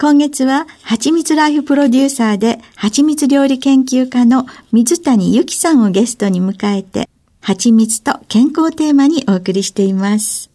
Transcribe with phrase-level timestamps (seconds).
[0.00, 7.08] 今月は、はちみつライフプロデューサーで、はちみつ料理研究家の水谷ゆきさんをゲストに迎えて、
[7.40, 10.52] はちみつと健康テーマにお送りしています。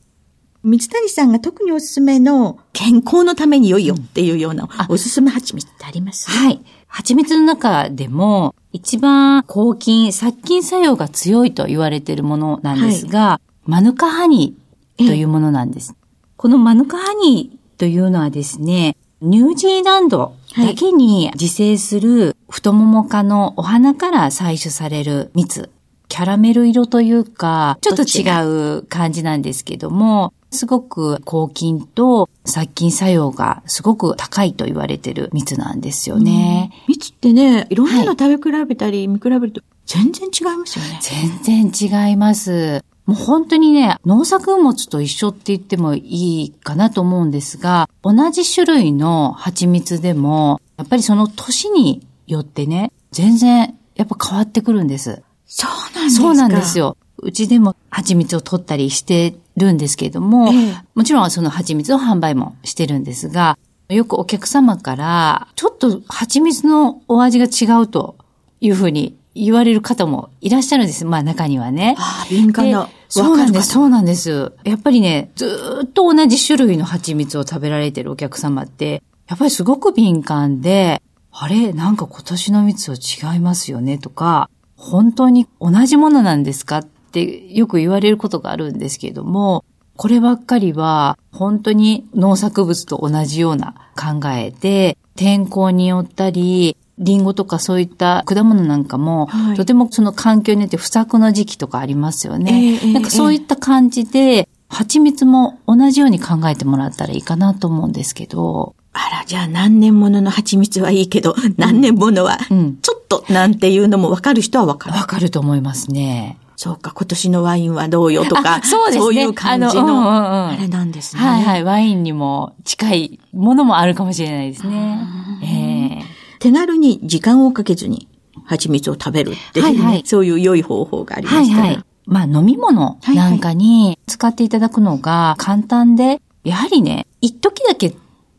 [0.64, 6.32] 水谷さんが特におすすめの健康のために良いよっていうようなおすすめ蜂蜜ってあります？
[6.32, 6.62] はい。
[6.88, 15.94] 蜂蜜の中でも一番抗菌、殺菌作用が強いと言われているものなんですが、はい、マヌカハニーというものなんです。
[16.38, 25.70] このマヌカハニーというのはですね、ニュージーランドだけに自生する太もも科のお花から採取される蜜。
[26.10, 36.74] キャラメル色というか、ちょっと違う感じなんですけども、すごく抗菌と殺菌作用がすごく高いと言われてる蜜なんですよね。
[36.90, 41.00] 蜜ってね、いろんなの食べ比べたり見比べると全然違いますよね。
[41.02, 42.84] 全然違います。
[43.06, 55.22] もう本当にね、農作物と一緒って言ってもいいかなと思うんですが、同じ種類の蜂蜜でも、やっぱりその年によってね、全然やっぱ変わってくるんです。
[55.46, 56.98] そうなんですかそうなんですよ。
[57.18, 63.58] うちでも蜂蜜を取ったりしてるんですけれども、ええ、もちろんその蜂蜜を販売もしてるんですが、
[63.90, 68.16] よくお客様から、ちょっと蜂蜜のお味が違うと
[68.62, 71.06] いうふうに言われる方もいらっしゃるんです。
[71.06, 71.96] まあ中にはね。
[71.98, 72.90] ああ、敏感な。
[73.10, 74.54] そうなんです、そうなんです。
[74.64, 81.02] やっぱりね、ずっと同じ種類の蜂蜜を食べられてるお客様って、やっぱりすごく敏感で、
[81.32, 89.64] あれなんか今年の蜜は違いますよねとか、本当に同じものなんですかってよく言われることがあるんですけれども、
[89.96, 102.80] こればっかりは本当に農作物と同じような考えで、天候によったり、リンゴとかそういった果物なんかも、はい、とてもその環境によって不作の時期とかありますよね。
[102.84, 108.76] えー、なんかそういった感じで、蜂蜜も同じように考えてもらったらいいかなと思うんですけど。
[108.94, 114.98] あら、じゃあ何年ものの蜂蜜はいいけど、何年ものは、ちょっとなんていうのも分かる人は分かる。
[114.98, 116.38] 分かると思いますね。
[116.56, 119.02] そうか、今年のワインはどうよとか、そうですね。
[119.02, 121.22] そういう感じの、あれなんですね。
[121.22, 121.64] はいはい。
[121.64, 125.00] ワインにも近いものもあるかもしれないですね。
[125.44, 128.10] えー、手軽に時間をかけずに
[128.44, 131.62] 蜂蜜を食べるっていう、ね、はいはい、そういう良い方法がありますから。
[131.62, 131.86] はいはい。
[132.06, 137.96] まあ飲み物なんかに使っていただくのが簡単で、やはりね、一時だけ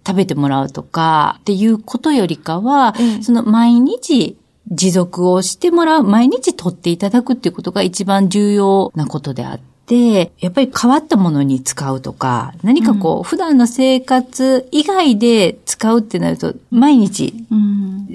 [0.07, 4.37] 食べてもらうとかっていうことよりかは、ええ、その毎日
[4.71, 17.35] 持続をしてもらう、毎日取っていただくっていうことが一番重要なことであって、やっぱり変わったものに使うとか、何かこう、うん、普段の生活以外で使うってなると、毎日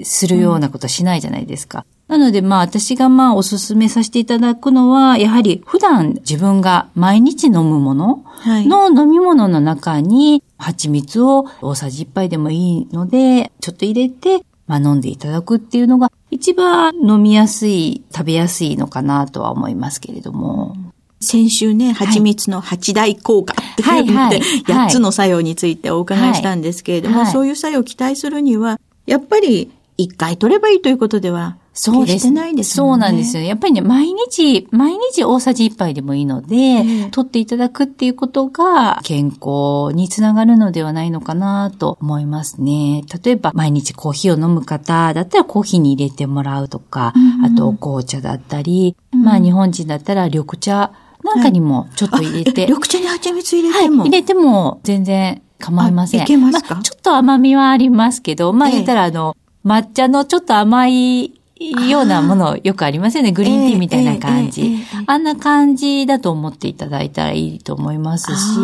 [0.02, 1.84] するようなことはしないじゃないですか。
[2.08, 20.76] なので、まあ、私がまあ、おすすめさせていただくのは、やはり、普段自分が毎日飲むものの飲み物の中に、蜂蜜を大さじ1杯でもいいので、ちょっと入れて、まあ、飲んでいただくっていうのが一番飲みやすい、食べやすいのかなとは思いますけれども。
[21.20, 32.18] 先週ね、蜂蜜の八大効果って言って、はい、8つの作用についてお伺いしたんですけれども、そういう作用を期待するには、やっぱり一回取ればいいということではそうです。
[32.20, 33.44] してないですそうなんですよ。
[33.44, 43.04] やっぱりね、毎日、毎日大さじ1杯でもいいので、えー、取っていただくっていうことが健康につながるのではないのかなと思いますね。
[43.24, 50.92] 例えば、毎日コーヒーを飲む方だったらコーヒーに入れてもらうとか、うん、あと紅茶だったり、うん、まあ日本人だったら緑茶
[51.34, 52.66] なんかにもちょっと入れて。
[52.66, 56.22] 緑茶に蜂蜜入れても、はい、入れても全然構いません。
[56.22, 61.40] いけますか、まあ、ちょっと甘みはありますけど、まあ言ったらあの、抹茶のちょっと甘い
[61.88, 63.32] ようなものよくありますよね。
[63.32, 64.78] グリーンティーみたいな感じ。
[65.06, 68.58] あんな感じだと思っていただいたらいいと思いますし、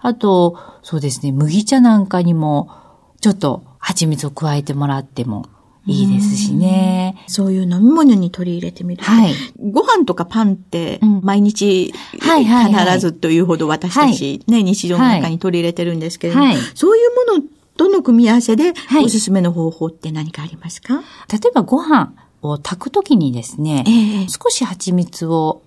[0.00, 2.70] あと、そうですね、麦茶なんかにも、
[3.20, 5.46] ちょっと蜂蜜を加えてもらっても
[5.86, 7.22] いいですしね。
[7.26, 9.34] そういう飲み物に取り入れてみるはい。
[9.58, 17.44] ご飯とかパンって毎日必ずというほど私たちね、日常の中に取り入れてるんですけれども、はい、そういうもの
[17.76, 18.72] との組み合わせで
[19.04, 22.12] おすすめの方法って何かありますか、例えばご飯、
[22.48, 25.62] を炊くときにですね、えー、少し蜂蜜を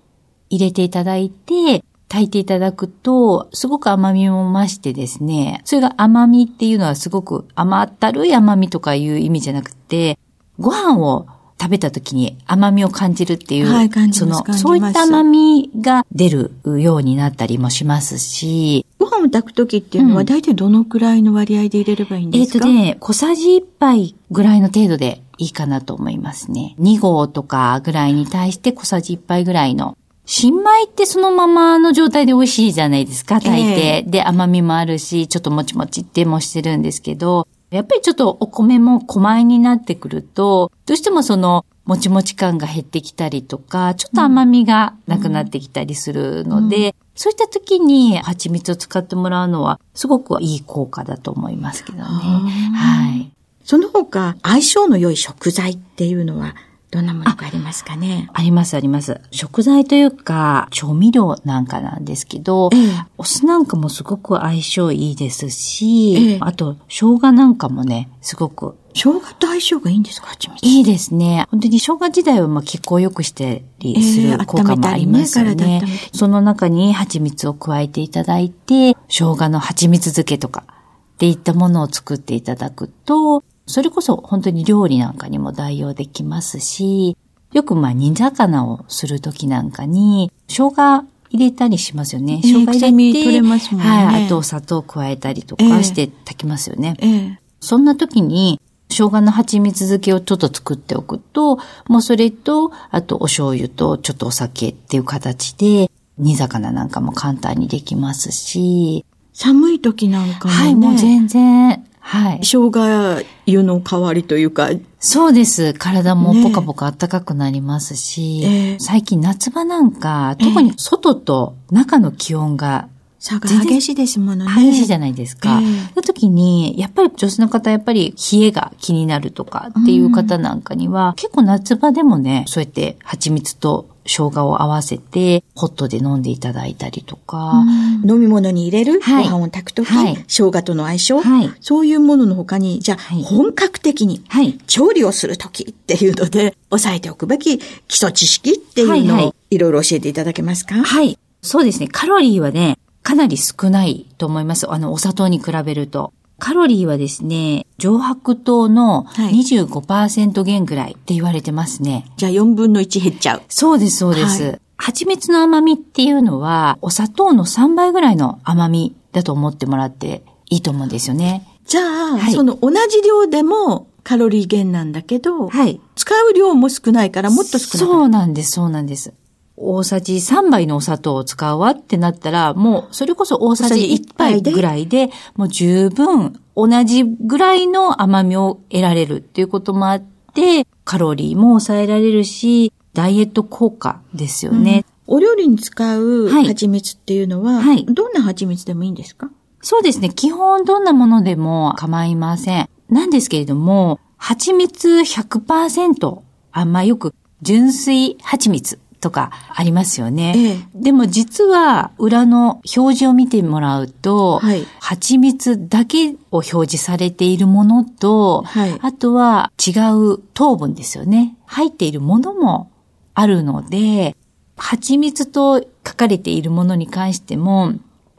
[0.48, 10.18] 入れていただいて、炊いていただくと、すごく甘みも増してですね、それが甘みっていうのはすごく甘ったるい甘みとかいう意味じゃなくて、
[10.58, 11.26] ご飯を
[11.60, 26.74] 食べた時に甘みを感じるっていう、はい、その、そういった甘みが出るようになったりもしますし、ご飯を炊く時っていうのは大体どのくらいの割合で入れればいいんですか、えっ、ー、とね、小さじ1杯ぐらいの程度でいいかなと思いますね。
[26.78, 29.96] 2合とかぐらいに対して小さじ1杯ぐらいの。
[30.30, 34.04] 新米ってそのままの状態で美味しいじゃないですか、炊いて。
[34.04, 52.04] えー、で、甘みもあるし、ちょっともちもちってもしてるんですけど、やっぱりちょっとお米も小米になってくると、どうしてもその、もちもち感が減ってきたりとか、ちょっと甘みがなくなってきたりするので、うんうん、そういった時に蜂蜜を使ってもらうのは、すごくいい効果だと思いますけどね。
[52.04, 53.32] はい。
[53.64, 56.54] その他、相性の良い食材っていうのは、
[56.90, 58.30] どんなものがありますかね？
[58.32, 59.20] あります、あります。
[59.30, 68.76] 食材というか、調味料なんかなんですけど、ええ、お酢なんかもすごく相性いいですし、え、あと、生姜なんかもね、すごく。
[68.94, 70.28] 生姜と相性がいいんですか？
[70.28, 71.46] 蜂蜜いいですね。
[71.50, 75.54] 本当に生姜自体はまあ血行を良くしてりする効果もありますよね。
[75.54, 75.82] ね
[76.12, 80.72] その中に蜂蜜を加えていただいて、生姜の蜂蜜漬けとか、っ
[81.18, 87.16] ていったものを作っていただくと、それこそ本当に料理なんかにも代用できますし、
[87.52, 92.40] よくまあ煮魚をするときなんかに、生姜入れたりしますよね。
[92.42, 94.24] 生姜入れて、れますもんね、はい。
[94.24, 96.96] あと砂糖を加えたりとかして炊きますよね。
[97.00, 109.04] ええ、そんな時に、生姜の蜂蜜漬けをちょっと作っておくと、もうそれと、あとお醤油とちょっとお酒っていう形で、煮魚なんかも簡単にできますし。
[109.34, 110.60] 寒い時なんかもね。
[110.60, 112.38] はい、もう全然はい。
[112.38, 114.70] 生姜湯の代わりというか。
[114.98, 115.74] そうです。
[115.74, 122.88] 体もポカポカ暖かくなりますし、ねえー、最近夏場なんか、特に外と中の気温が
[123.18, 124.50] 差が激しいですものね。
[124.54, 125.60] 激しいじゃないですか。
[125.60, 137.64] えー、その時に、やっぱり女性の方、やっぱり冷えが気になるとかっていう方なんかには、うん、結構夏場でもね、そうやって蜂蜜と生姜を合わせて、ホットで飲んでいただいたりとか。
[138.06, 144.22] 飲み物に入れる、はい、ご飯を炊くとき、はい、生姜との相性、はい、そういうものの他に、じゃあ、本格的に、
[144.66, 150.76] 調理をするときっていうので、押さえておくべき基礎知識っていうのを、いろいろ教えていただけますか？
[150.76, 151.18] はい。
[151.42, 151.88] そうですね。
[151.88, 154.70] カロリーはね、かなり少ないと思います。
[154.70, 156.12] あの、お砂糖に比べると。
[156.38, 161.92] カロリーはですね、上白糖の25%減ぐらいって言われてますね。
[161.92, 163.42] はい、じゃあ4分の1減っちゃう。
[163.48, 164.42] そうです、そうです。
[164.42, 171.48] はい、蜂蜜の甘みっていうのは、お砂糖の3倍ぐらいの甘みだと思ってもらっていいと思うんですよね。
[171.64, 177.88] じゃあ、はい、その同じ量でもカロリー減なんだけど、はい、使う量も少ないからもっと少ない。
[177.88, 179.14] そうなんです、そうなんです。
[179.60, 190.02] 大さじ3杯のお砂糖を使うわってなったら、もうそれこそ大さじ1杯ぐらいで、もう十分同じぐらいの甘みを得られるっていうこともあっ
[190.34, 194.84] て、カロリーも抑えられるし、ダイエット効果ですよね。
[195.06, 199.30] うん、お料理に使う蜂蜜っていうのは、はい、どんな蜂蜜でもいいんですか？
[199.60, 200.10] そうですね。
[200.10, 202.68] 基本どんなものでも構いません。
[202.88, 206.20] なんですけれども、蜂蜜100%、
[206.52, 210.34] あんまよく純粋蜂蜜とかありますよね。
[210.36, 221.36] ええ、でも実は裏の表示を見てもらうと、はい、蜂蜜だけを表示されているものと、はい、あとは違う糖分ですよね。
[221.46, 222.70] 入っているものも
[223.14, 224.16] あるので、
[224.56, 227.72] 蜂蜜と書かれているものに関しても、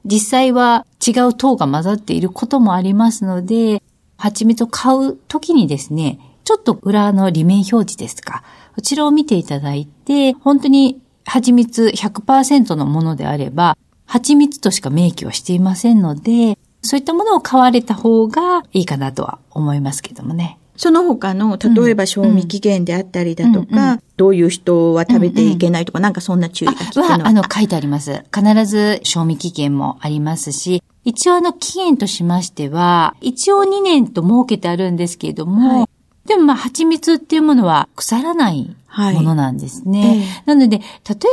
[0.06, 3.84] 実際は違う糖が混ざっていることもありますので、
[4.18, 8.44] 蜂蜜を買うときにですね、ちょっと裏の裏面表示ですか、
[8.80, 20.60] こちらを見ていただいて、本当に蜂蜜100%のものであれば、蜂蜜としか明記はしていませんので、そういったものを買われた方がいいかなとは思いますけどもね。
[20.78, 27.04] その他の、例えば賞味期限であったりだとか、うんうん、どういう人は食べていけないとか、うんうん、なんかそんな注意が聞くの。
[27.04, 28.24] は、あの、書いてあります。
[28.34, 35.89] 必ず賞味期限もありますし、一応あの期限としましては、一応2年と設けてあるんですけれども、はい、
[36.30, 40.00] でもまあ蜂蜜っていうものは腐らないものなんですね。
[40.00, 40.84] はいえー、なので、例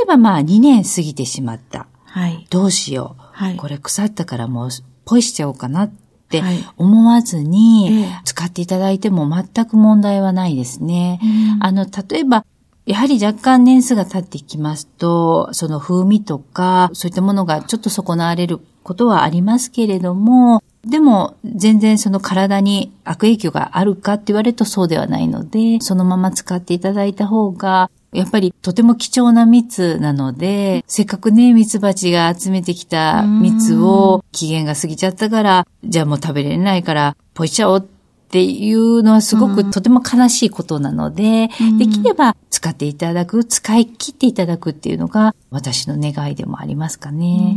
[0.03, 1.87] えばまあ2年過ぎてしまった。
[2.07, 3.57] はい、どうしよう、はい。
[3.57, 4.71] これ腐ったからもう
[5.05, 5.91] ポイしちゃおうかなっ
[6.31, 6.43] て
[6.79, 11.21] 思わずに、使っていただいても全く問題はないですね。
[11.61, 12.47] あの、例えば、
[12.87, 37.83] やはり若干年数が経ってきますと、その風味とか、そういったものがちょっと損なわれることはありますけれども、でも全然その体に悪影響があるかって言われるとそうではないので、そのまま使っていただいた方が、やっぱりとても貴重な蜜なので、せっかくね、蜜蜂が集めてきた蜜を期限が過ぎちゃったから、じゃあもう食べれないから、ポイしちゃおうっ
[38.29, 47.57] ていうのはすごくとても悲しいことなので、できれば使っていただく、使い切っていただくっていうのが私の願いでもありますかね。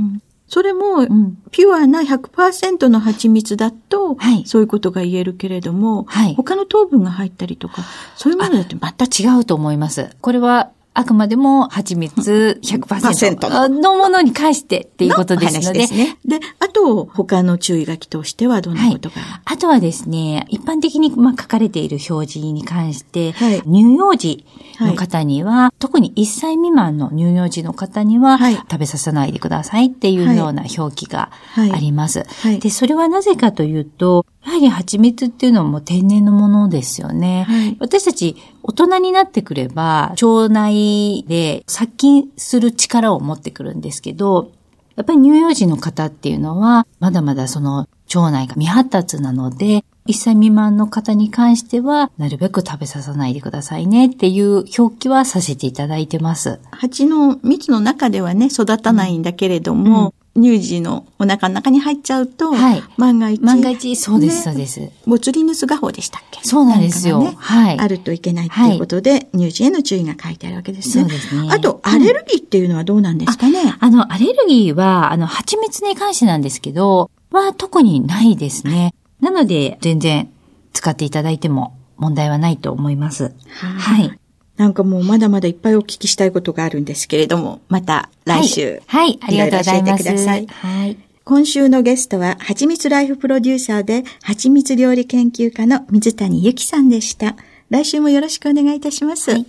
[0.50, 1.06] それも、
[1.52, 7.84] ピュアな100%の蜂蜜だと、はい、そういうことが言えるけれども、はい、他の糖分が入ったりとか、
[8.18, 10.10] そういうものだってまた違うと思います。
[10.22, 13.96] これはあくまでも蜂蜜100%の。
[13.96, 15.80] ものに関してっていうことですので。
[15.80, 16.18] ですね。
[16.26, 24.46] で、あと、他の注意書きとしてはどんなことが、はい、あとはですね、一般的にまあ書かれている表示に関して、はい、乳幼児
[24.80, 32.26] の方には、はい、特に1歳未満の乳幼児の方には、食べさせないでくださいっていうような表記があります。
[32.60, 37.46] で、それはなぜかというと、やはり蜂蜜っていうのも天然のものですよね。
[37.48, 44.52] はい、私たち大人になってくれば、腸内で殺菌する力を持ってくるんですけど、
[44.96, 56.60] やっぱり乳幼児の方っていうのは、まだまだその腸内が未発達なので、1歳未満の方に関しては、なるべく食べさせないでくださいねっていう表記はさせていただいてます。
[56.72, 63.42] 蜂の蜜の中ではね、育たないんだけれども、乳児のお腹の中に入っちゃうと、はい、万が一。
[63.42, 64.90] 万が一、そうです、そうです。
[65.06, 66.40] ボツリヌス画法でしたっけ？
[66.44, 67.20] そうなんですよ。
[67.24, 67.80] ね、はい。
[67.80, 71.04] あるといけないということで、はい、乳児への注意が書いてあるわけですね。
[71.04, 71.50] そうですね。
[71.52, 78.94] あと、アレルギーっていうのはどうなんですかね、ああの、アレルギーは、あの、蜂蜜に関してなんですけど、は特にないですね。
[79.20, 80.30] なので、全然
[80.74, 83.34] 使っていただいても問題はないと思います。
[83.50, 84.20] はい。
[84.60, 88.82] なんかもうまだまだいっぱいお聞きしたいことがあるんですけれども、また来週。
[88.88, 90.04] はい、はい、ありがとうございます。
[90.04, 90.48] 教えてください。
[90.48, 90.98] はい。
[91.24, 97.38] 今週のゲストは、はちみつライフプロデューサーで、はちみつ料理研究家の水谷ゆきさんでした。
[97.70, 99.32] 来週もよろしくお願いいたします。
[99.32, 99.46] はい、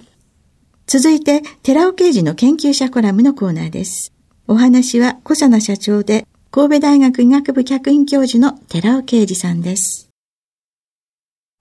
[0.87, 4.13] 続いて、寺尾刑事の研究者コラムのコーナーです。
[4.47, 10.09] お話は、小佐奈社長で、神戸大学医学部客員教授の寺尾啓二さんです。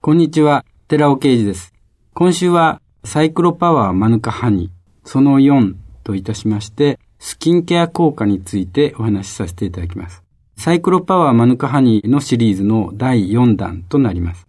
[0.00, 1.72] こんにちは、寺尾啓二です。
[2.14, 10.22] 今週はサイクロパワーマヌカハニー、その4といたしまして、スキンケア効果についてお話しさせていただきます。
[10.56, 14.46] サイクロパワーマヌカハニーのシリーズの第4弾となります。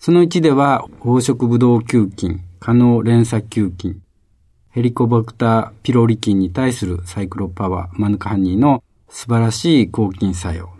[0.00, 4.02] その1では、黄色ブドウ球菌、可能連鎖球菌、
[4.70, 10.70] ヘリコバクターピロリ菌に対するサイクロパワーマヌカハニーの素晴らしい抗菌作用。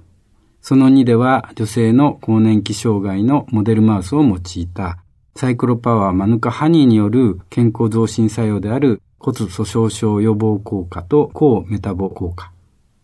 [0.60, 5.03] その2では、女性の更年期障害のモデルマウスを用いた
[5.36, 12.52] サイクロパワーマヌカハニーによる健康増進作用である骨粗鬆症予防効果と抗メタボ効果。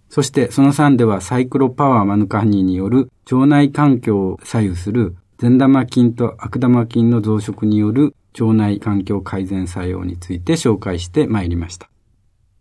[0.08, 11.90] そしてその3ではサイクロパワーマヌカハニーによる腸内環境を左右する善玉菌と悪玉菌の増殖による腸内環境改善作用について紹介してまいりました。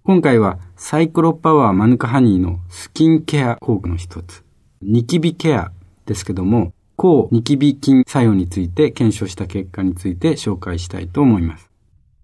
[0.04, 4.44] 今回はサイクロパワーマヌカハニーのスキンケア効果の一つ、
[4.82, 5.72] ニキビケア
[6.08, 11.70] ですけども、抗ニキビ菌作用について検証した結果について紹介したいと思います。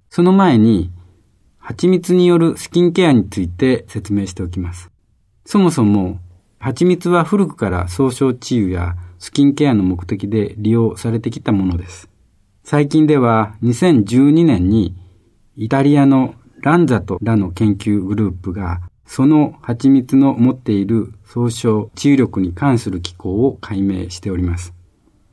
[0.09, 0.91] その前に、
[1.57, 4.91] 蜂蜜によるスキンケアについて説明しておきます。
[5.45, 6.19] そもそも、
[6.59, 12.09] 蜂蜜は古くから総称治癒やスキンケアの目的で利用されてきたものです。
[12.65, 14.93] 最近では2012年に
[15.55, 24.73] イタリアのランザトらの研究グループがその蜂蜜の持っている総称治癒力に関する機構を解明しております。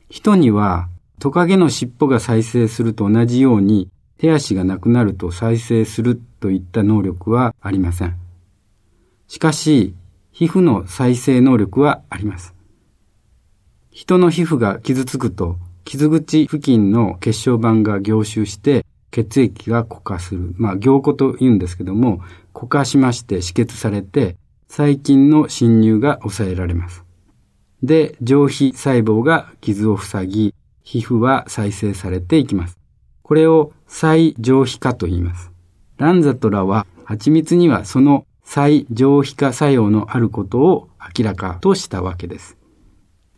[0.09, 0.89] 人には
[1.19, 8.15] トカゲの尻尾が再生すると同じように手足がなくなると再生するといった能力はありません。
[9.27, 9.95] しかし、
[10.31, 12.53] 皮膚の再生能力はあります。
[13.91, 20.55] 人の皮膚が傷つくと、傷口付近の血小板が凝集して血液が固化する。
[20.57, 22.21] まあ、凝固と言うんですけども、
[22.53, 27.05] 固化しまして止血されて、細菌の侵入が抑えられます。
[27.83, 32.79] で、上皮細胞が傷を塞ぎ、皮膚は再生されていきます。
[33.21, 35.51] これを再上皮化と言います。
[35.97, 42.57] ランザトラは蜂蜜にはその再上皮化作用のあることを明らかとしたわけです。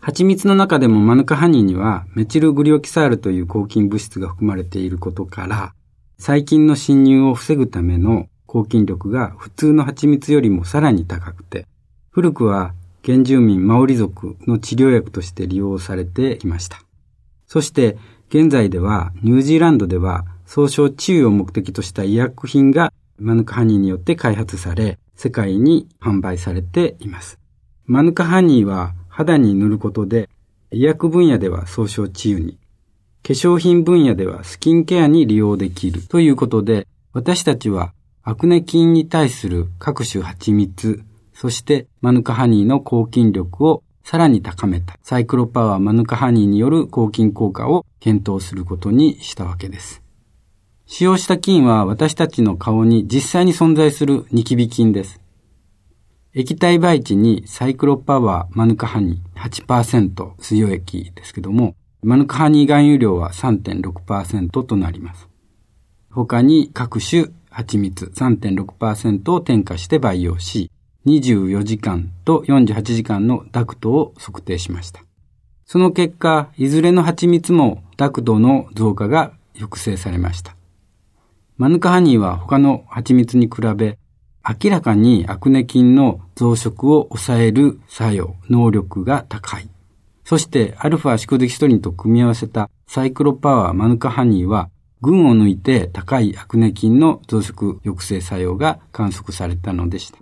[0.06, 5.74] 蜂蜜の中でもマヌカハニーにはメチルグリオキサールという抗菌物質が含まれていることから、
[6.20, 11.66] 細菌の侵入を防ぐための抗菌力が普通の蜂蜜よりもさらに高くて、
[12.12, 16.78] 古くは原住民マオリ族の治療薬として利用されてきました。
[17.48, 17.98] そして
[18.30, 27.40] 現在ではニュージーランドでは総称治癒を目的とした医薬品がマヌカハニーによって開発され、世界に販売されています。
[27.88, 30.28] マヌカハニーは肌に塗ることで、
[30.72, 32.58] 医薬分野では総称治癒に、
[33.24, 37.94] 化粧品分野ではスキンケアに利用できるということで、私たちは
[38.24, 41.02] アクネ菌に対する各種蜂蜜、
[41.34, 50.02] そしてマヌカハニーの抗菌力をさらに高めたサイクロパワーマヌカハニーによる抗菌効果を検討することにしたわけです。
[50.88, 55.22] 使用した菌は私たちの顔に実際に存在するニキビ菌です。
[56.38, 65.30] 液体培地にサイクロパワーマヌカハニー8%水溶液ですけども、マヌカハニー含有量は3.6%となります。
[66.12, 70.70] 他に各種蜂蜜3.6%を添加して培養し、
[71.06, 75.06] 24時間と48時間のダクトを測定しました。
[75.66, 80.58] その結果、いずれの蜂蜜もダクトの増加が抑制されました。
[81.56, 83.98] マヌカハニーは他の蜂蜜に比べ、
[84.48, 89.68] 明らかにアクネ菌の増殖を抑える作用、能力が高い。
[90.24, 94.70] そして、アルファシコデキストリンと組み合わせたサイクロパワーマヌカハニーは、
[95.02, 100.20] 群を抜いて高いアクネ菌の増殖抑制作用が観測されたのでした。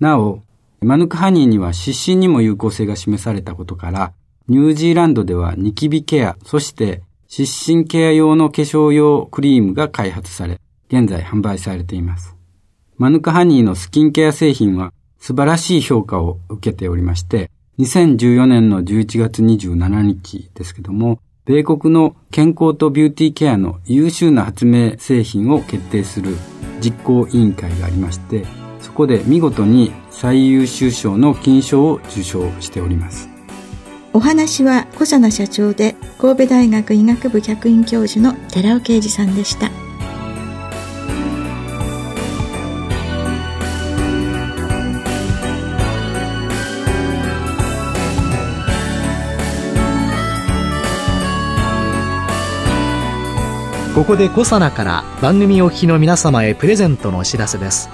[0.00, 0.42] なお、
[0.80, 4.12] マヌカハニーには湿疹にも有効性が示されたことから、
[4.48, 12.35] ニュージーランドではニキビケア、そして湿疹ケア用の化粧用クリームが開発され、現在販売されています。
[12.98, 26.36] マヌカハニーのスキンケア製品は素晴らしい評価を受けておりまして、2014年の11月27日ですけども、米国の健康とビューティーケアの優秀な発明製品を決定する
[26.80, 28.46] 実行委員会がありまして、
[28.80, 33.28] そこで見事に最優秀賞の金賞を受賞しております。
[34.14, 39.85] お話は小佐奈社長で神戸大学医学部客員教授の寺尾啓二さんでした。
[53.96, 57.88] ここでコサナから番組お聞きの皆様へプレゼントのお知らせです。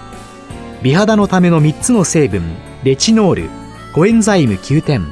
[0.83, 2.43] 美肌のための3つの成分
[2.83, 3.51] レチノール
[3.95, 5.07] コエンザイム9点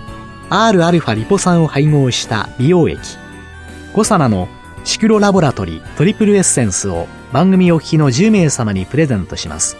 [0.50, 2.98] Rα リポ酸を配合した美容液。
[3.92, 4.48] コサナの
[4.82, 9.76] シクロラボラトリトリプルエッセンスを番組お聞きの10名様にプレゼントします。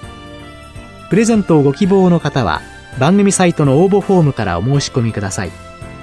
[1.10, 2.62] プレゼントをご希望の方は
[3.00, 5.50] 番組サイトの応募フォームからお申し込みください。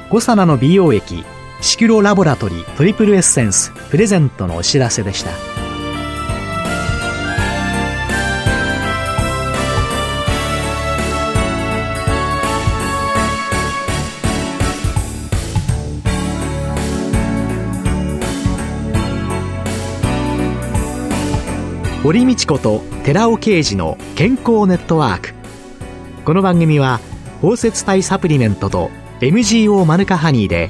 [0.09, 1.23] コサナの美容液
[1.59, 5.31] シクロラボラトリートリプルエッセンスプレゼントのお知らせでした。
[22.03, 25.33] 堀道子と寺尾啓二の健康ネットワーク。
[26.23, 27.01] この番組は
[27.41, 30.69] 包摂体サプリメントと MGO マヌカハニーで